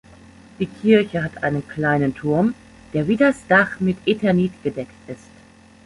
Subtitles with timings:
[0.57, 2.55] Die Kirche hat einen kleinen Turm,
[2.91, 5.29] der wie das Dach mit Eternit gedeckt ist.